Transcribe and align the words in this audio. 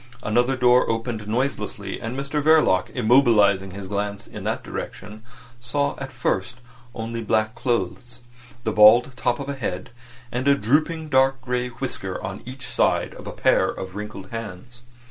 Another 0.23 0.55
door 0.57 0.89
opened 0.89 1.27
noiselessly, 1.27 2.01
and 2.01 2.17
Mr 2.17 2.41
Verloc 2.41 2.89
immobilising 2.95 3.71
his 3.73 3.85
glance 3.85 4.25
in 4.25 4.43
that 4.45 4.63
direction 4.63 5.21
saw 5.59 5.93
at 5.99 6.11
first 6.11 6.55
only 6.95 7.21
black 7.21 7.53
clothes, 7.53 8.21
the 8.63 8.71
bald 8.71 9.11
top 9.15 9.39
of 9.39 9.47
a 9.47 9.53
head, 9.53 9.91
and 10.31 10.47
a 10.47 10.55
drooping 10.55 11.09
dark 11.09 11.39
grey 11.41 11.67
whisker 11.69 12.19
on 12.23 12.41
each 12.47 12.65
side 12.65 13.13
of 13.13 13.27
a 13.27 13.31
pair 13.31 13.67
of 13.69 13.95
wrinkled 13.95 14.31
hands. 14.31 14.81